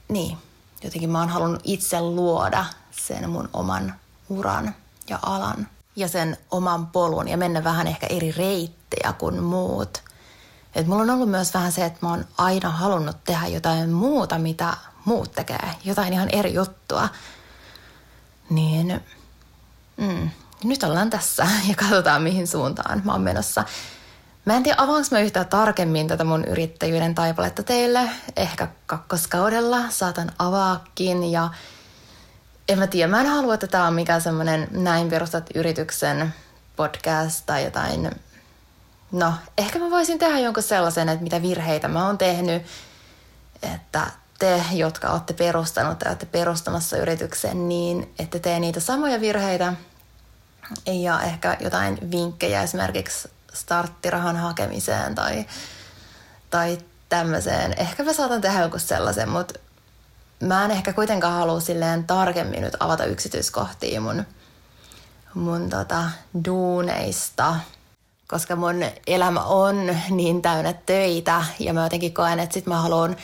niin, 0.07 0.37
jotenkin 0.83 1.09
mä 1.09 1.19
oon 1.19 1.29
halunnut 1.29 1.61
itse 1.63 2.01
luoda 2.01 2.65
sen 2.91 3.29
mun 3.29 3.49
oman 3.53 3.95
uran 4.31 4.75
ja 5.09 5.19
alan 5.21 5.67
ja 5.95 6.07
sen 6.07 6.37
oman 6.51 6.87
polun 6.87 7.27
ja 7.27 7.37
mennä 7.37 7.63
vähän 7.63 7.87
ehkä 7.87 8.07
eri 8.07 8.31
reittejä 8.31 9.13
kuin 9.13 9.43
muut. 9.43 10.03
Et 10.75 10.87
mulla 10.87 11.01
on 11.01 11.09
ollut 11.09 11.29
myös 11.29 11.53
vähän 11.53 11.71
se, 11.71 11.85
että 11.85 11.99
mä 12.01 12.09
oon 12.09 12.25
aina 12.37 12.69
halunnut 12.69 13.23
tehdä 13.23 13.47
jotain 13.47 13.89
muuta, 13.89 14.37
mitä 14.37 14.77
muut 15.05 15.31
tekee. 15.31 15.69
Jotain 15.83 16.13
ihan 16.13 16.29
eri 16.29 16.53
juttua. 16.53 17.09
Niin 18.49 19.01
mm, 19.97 20.29
nyt 20.63 20.83
ollaan 20.83 21.09
tässä 21.09 21.47
ja 21.69 21.75
katsotaan 21.75 22.21
mihin 22.21 22.47
suuntaan 22.47 23.01
mä 23.05 23.11
oon 23.11 23.21
menossa. 23.21 23.63
Mä 24.45 24.55
en 24.55 24.63
tiedä, 24.63 24.81
avaanko 24.81 25.07
mä 25.11 25.19
yhtään 25.19 25.47
tarkemmin 25.47 26.07
tätä 26.07 26.23
mun 26.23 26.45
yrittäjyyden 26.45 27.15
taipaletta 27.15 27.63
teille. 27.63 28.09
Ehkä 28.35 28.67
kakkoskaudella 28.85 29.89
saatan 29.89 30.31
avaakin 30.39 31.31
ja 31.31 31.49
en 32.71 32.79
mä 32.79 32.87
tiedä, 32.87 33.11
mä 33.11 33.21
en 33.21 33.27
halua, 33.27 33.53
että 33.53 33.67
tämä 33.67 33.87
on 33.87 33.93
mikään 33.93 34.21
semmoinen 34.21 34.67
näin 34.71 35.09
perustat 35.09 35.49
yrityksen 35.55 36.33
podcast 36.75 37.45
tai 37.45 37.63
jotain. 37.63 38.11
No, 39.11 39.33
ehkä 39.57 39.79
mä 39.79 39.89
voisin 39.89 40.19
tehdä 40.19 40.39
jonkun 40.39 40.63
sellaisen, 40.63 41.09
että 41.09 41.23
mitä 41.23 41.41
virheitä 41.41 41.87
mä 41.87 42.05
oon 42.05 42.17
tehnyt, 42.17 42.63
että 43.73 44.07
te, 44.39 44.63
jotka 44.71 45.09
olette 45.09 45.33
perustanut 45.33 45.99
tai 45.99 46.09
olette 46.09 46.25
perustamassa 46.25 46.97
yrityksen, 46.97 47.69
niin 47.69 48.13
ette 48.19 48.39
tee 48.39 48.59
niitä 48.59 48.79
samoja 48.79 49.21
virheitä. 49.21 49.73
Ja 50.85 51.21
ehkä 51.21 51.57
jotain 51.59 52.11
vinkkejä 52.11 52.63
esimerkiksi 52.63 53.29
starttirahan 53.53 54.37
hakemiseen 54.37 55.15
tai, 55.15 55.45
tai 56.49 56.77
tämmöiseen. 57.09 57.73
Ehkä 57.77 58.03
mä 58.03 58.13
saatan 58.13 58.41
tehdä 58.41 58.59
jonkun 58.59 58.79
sellaisen, 58.79 59.29
mutta 59.29 59.59
mä 60.41 60.65
en 60.65 60.71
ehkä 60.71 60.93
kuitenkaan 60.93 61.33
halua 61.33 61.59
silleen 61.59 62.03
tarkemmin 62.03 62.61
nyt 62.61 62.77
avata 62.79 63.05
yksityiskohtia 63.05 64.01
mun, 64.01 64.25
mun 65.33 65.69
tota, 65.69 66.03
duuneista, 66.45 67.55
koska 68.27 68.55
mun 68.55 68.75
elämä 69.07 69.43
on 69.43 69.95
niin 70.09 70.41
täynnä 70.41 70.73
töitä 70.73 71.43
ja 71.59 71.73
mä 71.73 71.83
jotenkin 71.83 72.13
koen, 72.13 72.39
että 72.39 72.53
sit 72.53 72.65
mä 72.65 72.81
haluan 72.81 73.15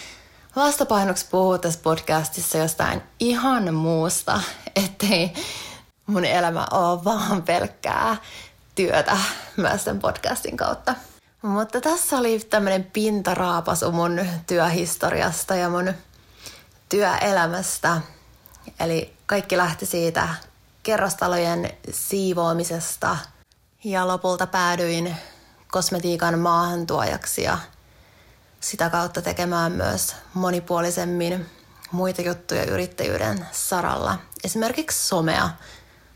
vastapainoksi 0.56 1.26
puhua 1.32 1.58
tässä 1.58 1.80
podcastissa 1.84 2.58
jostain 2.58 3.02
ihan 3.20 3.74
muusta, 3.74 4.42
ettei 4.86 5.34
mun 6.08 6.26
elämä 6.26 6.68
ole 6.72 7.04
vaan 7.04 7.44
pelkkää 7.44 8.18
työtä 8.76 9.18
myös 9.58 9.84
sen 9.84 10.00
podcastin 10.00 10.58
kautta. 10.58 10.96
Mutta 11.42 11.82
tässä 11.82 12.18
oli 12.18 12.40
tämmöinen 12.40 12.84
pintaraapasu 12.84 13.92
mun 13.92 14.26
työhistoriasta 14.48 15.56
ja 15.56 15.70
mun 15.70 15.94
työelämästä. 16.90 18.02
Eli 18.80 19.18
kaikki 19.26 19.58
lähti 19.58 19.86
siitä 19.86 20.28
kerrostalojen 20.84 21.74
siivoamisesta 21.92 23.18
ja 23.84 24.08
lopulta 24.08 24.48
päädyin 24.48 25.16
kosmetiikan 25.72 26.40
maahantuojaksi 26.40 27.44
ja 27.44 27.58
sitä 28.60 28.90
kautta 28.90 29.22
tekemään 29.22 29.72
myös 29.72 30.16
monipuolisemmin 30.34 31.46
muita 31.92 32.22
juttuja 32.22 32.64
yrittäjyyden 32.64 33.48
saralla. 33.52 34.18
Esimerkiksi 34.44 35.08
somea. 35.08 35.50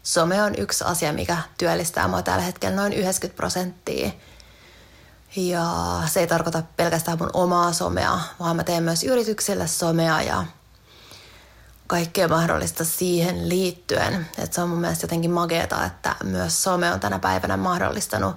Some 0.04 0.44
on 0.44 0.56
yksi 0.58 0.84
asia, 0.84 1.14
mikä 1.14 1.38
työllistää 1.58 2.08
mua 2.08 2.22
tällä 2.22 2.42
hetkellä 2.42 2.76
noin 2.76 2.94
90 2.94 3.38
prosenttia. 3.38 4.12
Ja 5.36 5.66
se 6.06 6.20
ei 6.20 6.28
tarkoita 6.28 6.64
pelkästään 6.78 7.18
mun 7.18 7.30
omaa 7.34 7.74
somea, 7.74 8.20
vaan 8.40 8.56
mä 8.56 8.64
teen 8.64 8.84
myös 8.84 9.04
yrityksille 9.04 9.68
somea 9.68 10.22
ja 10.22 10.46
kaikkea 11.92 12.28
mahdollista 12.28 12.86
siihen 12.86 13.50
liittyen. 13.50 14.28
Et 14.38 14.54
se 14.54 14.62
on 14.62 14.70
mun 14.70 14.80
mielestä 14.82 15.04
jotenkin 15.04 15.32
mageeta, 15.32 15.86
että 15.86 16.16
myös 16.24 16.64
some 16.64 16.92
on 16.92 17.00
tänä 17.00 17.20
päivänä 17.20 17.58
mahdollistanut 17.58 18.36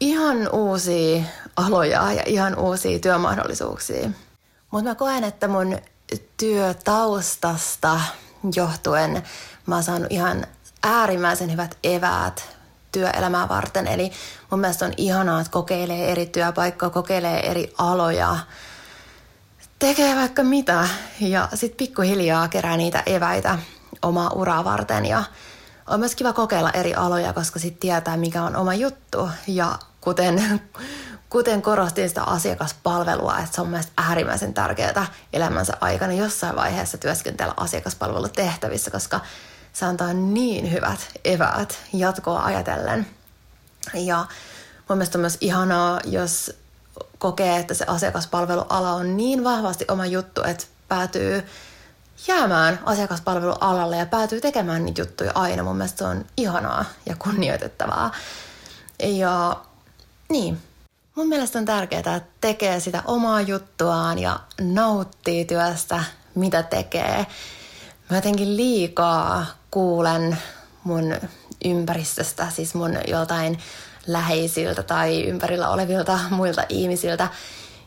ihan 0.00 0.48
uusia 0.52 1.22
aloja 1.56 2.12
ja 2.12 2.22
ihan 2.26 2.58
uusia 2.58 2.98
työmahdollisuuksia. 2.98 4.10
Mutta 4.70 4.90
mä 4.90 4.94
koen, 4.94 5.24
että 5.24 5.48
mun 5.48 5.78
työtaustasta 6.36 8.00
johtuen 8.56 9.22
mä 9.66 9.74
oon 9.74 9.84
saanut 9.84 10.12
ihan 10.12 10.46
äärimmäisen 10.82 11.52
hyvät 11.52 11.78
eväät 11.84 12.48
työelämää 12.92 13.48
varten. 13.48 13.86
Eli 13.86 14.12
mun 14.50 14.60
mielestä 14.60 14.84
on 14.84 14.92
ihanaa, 14.96 15.40
että 15.40 15.52
kokeilee 15.52 16.12
eri 16.12 16.26
työpaikkoja, 16.26 16.90
kokeilee 16.90 17.50
eri 17.50 17.74
aloja– 17.78 18.36
tekee 19.82 20.16
vaikka 20.16 20.42
mitä 20.42 20.88
ja 21.20 21.48
sitten 21.54 21.76
pikkuhiljaa 21.76 22.48
kerää 22.48 22.76
niitä 22.76 23.02
eväitä 23.06 23.58
omaa 24.02 24.30
uraa 24.30 24.64
varten 24.64 25.06
ja 25.06 25.24
on 25.86 26.00
myös 26.00 26.14
kiva 26.14 26.32
kokeilla 26.32 26.70
eri 26.70 26.94
aloja, 26.94 27.32
koska 27.32 27.58
sitten 27.58 27.80
tietää, 27.80 28.16
mikä 28.16 28.42
on 28.42 28.56
oma 28.56 28.74
juttu. 28.74 29.28
Ja 29.46 29.78
kuten, 30.00 30.60
kuten 31.30 31.62
korostin 31.62 32.08
sitä 32.08 32.22
asiakaspalvelua, 32.22 33.38
että 33.38 33.54
se 33.54 33.60
on 33.60 33.68
mielestäni 33.68 34.08
äärimmäisen 34.08 34.54
tärkeää 34.54 35.06
elämänsä 35.32 35.72
aikana 35.80 36.12
jossain 36.12 36.56
vaiheessa 36.56 36.98
työskentellä 36.98 37.54
asiakaspalvelutehtävissä, 37.56 38.90
koska 38.90 39.20
se 39.72 39.86
antaa 39.86 40.12
niin 40.12 40.72
hyvät 40.72 41.00
eväät 41.24 41.78
jatkoa 41.92 42.44
ajatellen. 42.44 43.06
Ja 43.94 44.26
mun 44.88 44.98
mielestä 44.98 45.18
on 45.18 45.20
myös 45.20 45.38
ihanaa, 45.40 46.00
jos 46.04 46.61
kokee, 47.18 47.56
että 47.56 47.74
se 47.74 47.84
asiakaspalveluala 47.88 48.92
on 48.92 49.16
niin 49.16 49.44
vahvasti 49.44 49.84
oma 49.88 50.06
juttu, 50.06 50.42
että 50.42 50.64
päätyy 50.88 51.46
jäämään 52.28 52.80
asiakaspalvelualalle 52.84 53.96
ja 53.96 54.06
päätyy 54.06 54.40
tekemään 54.40 54.84
niitä 54.84 55.00
juttuja 55.00 55.32
aina. 55.34 55.62
Mun 55.62 55.76
mielestä 55.76 55.98
se 55.98 56.04
on 56.04 56.24
ihanaa 56.36 56.84
ja 57.06 57.16
kunnioitettavaa. 57.18 58.12
Ja 59.02 59.56
niin, 60.28 60.58
mun 61.14 61.28
mielestä 61.28 61.58
on 61.58 61.64
tärkeää, 61.64 61.98
että 61.98 62.20
tekee 62.40 62.80
sitä 62.80 63.02
omaa 63.06 63.40
juttuaan 63.40 64.18
ja 64.18 64.40
nauttii 64.60 65.44
työstä, 65.44 66.04
mitä 66.34 66.62
tekee. 66.62 67.26
Mä 68.10 68.16
jotenkin 68.16 68.56
liikaa 68.56 69.46
kuulen 69.70 70.38
mun 70.84 71.14
ympäristöstä, 71.64 72.50
siis 72.50 72.74
mun 72.74 72.98
joltain 73.06 73.58
läheisiltä 74.06 74.82
tai 74.82 75.24
ympärillä 75.24 75.68
olevilta 75.68 76.18
muilta 76.30 76.62
ihmisiltä 76.68 77.28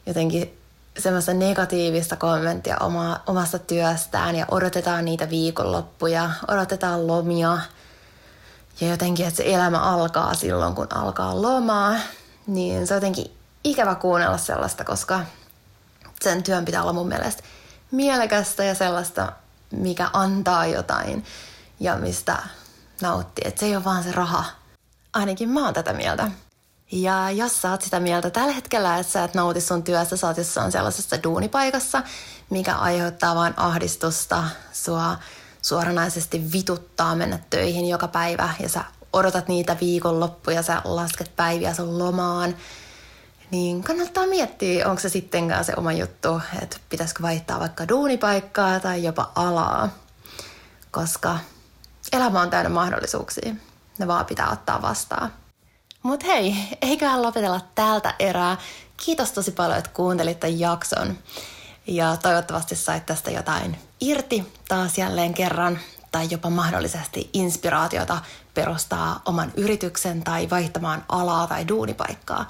jotenkin 0.06 0.58
semmoista 0.99 1.34
negatiivista 1.34 2.15
kommenttia 2.15 2.78
oma, 2.78 3.19
omasta 3.28 3.60
työstään 3.60 4.36
ja 4.36 4.45
odotetaan 4.51 5.06
niitä 5.06 5.30
viikonloppuja, 5.30 6.30
odotetaan 6.47 7.08
lomia 7.08 7.58
ja 8.82 8.89
jotenkin, 8.89 9.25
että 9.25 9.38
se 9.38 9.54
elämä 9.54 9.80
alkaa 9.80 10.34
silloin, 10.34 10.75
kun 10.75 10.88
alkaa 10.93 11.41
lomaa, 11.41 11.95
niin 12.47 12.88
se 12.88 12.93
on 12.93 12.97
jotenkin 12.97 13.38
ikävä 13.63 13.95
kuunnella 13.95 14.38
sellaista, 14.38 14.84
koska 14.84 15.19
sen 16.21 16.43
työn 16.43 16.65
pitää 16.65 16.82
olla 16.82 16.93
mun 16.93 17.08
mielestä 17.08 17.43
mielekästä 17.91 18.63
ja 18.63 18.75
sellaista, 18.75 19.32
mikä 19.71 20.10
antaa 20.13 20.65
jotain 20.65 21.25
ja 21.80 21.95
mistä 21.95 22.38
nauttii. 23.01 23.47
Että 23.47 23.60
se 23.60 23.65
ei 23.65 23.75
ole 23.75 23.84
vaan 23.84 24.04
se 24.04 24.12
raha. 24.12 24.45
Ainakin 25.15 25.49
mä 25.49 25.65
oon 25.65 25.73
tätä 25.73 25.93
mieltä. 25.93 26.32
Ja 26.91 27.32
jos 27.32 27.62
sä 27.62 27.71
oot 27.71 27.82
sitä 27.82 27.99
mieltä 27.99 28.30
tällä 28.30 28.54
hetkellä, 28.54 28.97
että 28.97 29.13
sä 29.13 29.23
et 29.23 29.34
nauti 29.34 29.62
sun 29.62 29.84
työstä, 29.84 30.17
sä 30.17 30.28
oot 30.28 30.38
jossain 30.38 30.71
sellaisessa 30.71 31.23
duunipaikassa, 31.23 32.04
mikä 32.49 32.75
aiheuttaa 32.75 33.36
vain 33.36 33.54
ahdistusta, 33.58 34.43
sua 34.73 35.17
suoranaisesti 35.62 36.51
vituttaa 36.54 37.15
mennä 37.15 37.39
töihin 37.49 37.89
joka 37.89 38.08
päivä 38.08 38.49
ja 38.60 38.69
sä 38.69 38.84
odotat 39.13 39.47
niitä 39.47 39.78
viikonloppuja, 39.82 40.63
sä 40.63 40.82
lasket 40.84 41.36
päiviä 41.36 41.73
sun 41.73 41.99
lomaan, 41.99 42.56
niin 43.51 43.84
kannattaa 43.84 44.28
miettiä, 44.28 44.89
onko 44.89 45.01
se 45.01 45.10
sittenkään 45.10 45.65
se 45.65 45.73
oma 45.78 45.93
juttu, 45.93 46.41
että 46.62 46.78
pitäisikö 46.89 47.23
vaihtaa 47.23 47.60
vaikka 47.60 47.88
duunipaikkaa 47.88 48.80
tai 48.80 49.04
jopa 49.04 49.32
alaa, 49.36 49.89
koska 50.91 51.39
elämä 52.13 52.41
on 52.41 52.49
täynnä 52.49 52.69
mahdollisuuksia. 52.69 53.56
Ne 53.99 54.08
vaan 54.08 54.25
pitää 54.25 54.51
ottaa 54.51 54.81
vastaan. 54.81 55.34
Mut 56.03 56.23
hei, 56.23 56.55
eiköhän 56.81 57.21
lopetella 57.21 57.62
täältä 57.75 58.13
erää. 58.19 58.58
Kiitos 59.05 59.31
tosi 59.31 59.51
paljon, 59.51 59.77
että 59.77 59.89
kuuntelit 59.93 60.39
tämän 60.39 60.60
jakson. 60.60 61.17
Ja 61.88 62.17
toivottavasti 62.17 62.75
sait 62.75 63.05
tästä 63.05 63.31
jotain 63.31 63.77
irti 64.01 64.53
taas 64.67 64.97
jälleen 64.97 65.34
kerran 65.34 65.79
tai 66.12 66.27
jopa 66.31 66.49
mahdollisesti 66.49 67.29
inspiraatiota 67.34 68.19
perustaa 68.53 69.21
oman 69.25 69.51
yrityksen 69.58 70.23
tai 70.23 70.49
vaihtamaan 70.49 71.05
alaa 71.10 71.47
tai 71.47 71.67
duunipaikkaa. 71.67 72.49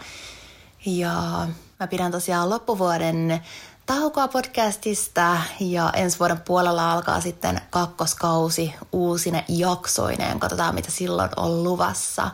Ja 0.86 1.48
mä 1.80 1.88
pidän 1.88 2.12
tosiaan 2.12 2.50
loppuvuoden 2.50 3.42
taukoa 3.86 4.28
podcastista 4.28 5.38
ja 5.60 5.92
ensi 5.94 6.20
vuoden 6.20 6.42
puolella 6.42 6.92
alkaa 6.92 7.22
sitten 7.22 7.62
kakkoskausi 7.70 8.76
uusine 8.92 9.46
jaksoineen. 9.48 10.40
Katsotaan, 10.40 10.76
mitä 10.76 10.92
silloin 10.92 11.30
on 11.36 11.64
luvassa. 11.64 12.32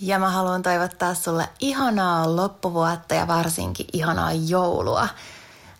Ja 0.00 0.18
mä 0.18 0.30
haluan 0.30 0.62
toivottaa 0.62 1.14
sulle 1.14 1.48
ihanaa 1.60 2.36
loppuvuotta 2.36 3.14
ja 3.14 3.26
varsinkin 3.26 3.86
ihanaa 3.92 4.32
joulua. 4.32 5.08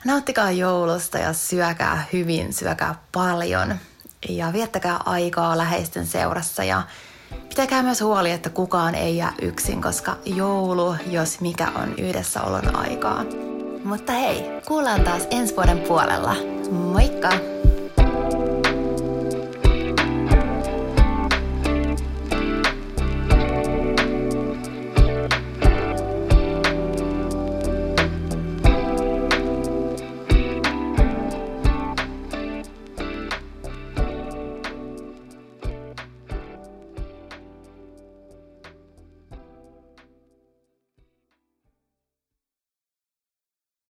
Nauttikaa 0.04 0.50
joulusta 0.50 1.18
ja 1.18 1.32
syökää 1.32 2.04
hyvin, 2.12 2.52
syökää 2.52 2.94
paljon 3.12 3.78
ja 4.28 4.52
viettäkää 4.52 5.00
aikaa 5.04 5.58
läheisten 5.58 6.06
seurassa 6.06 6.64
ja 6.64 6.82
pitäkää 7.48 7.82
myös 7.82 8.00
huoli, 8.00 8.30
että 8.30 8.50
kukaan 8.50 8.94
ei 8.94 9.16
jää 9.16 9.32
yksin, 9.42 9.82
koska 9.82 10.16
joulu, 10.24 10.96
jos 11.06 11.40
mikä 11.40 11.72
on 11.74 11.94
yhdessäolon 11.98 12.76
aikaa. 12.76 13.24
Mutta 13.84 14.12
hei, 14.12 14.44
kuullaan 14.66 15.04
taas 15.04 15.26
ensi 15.30 15.56
vuoden 15.56 15.78
puolella. 15.78 16.36
Moikka! 16.70 17.53